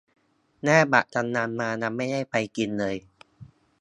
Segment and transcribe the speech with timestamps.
[0.63, 2.97] แลกบัตรกำนัลมา ยังไม่ได้ไปกินเลย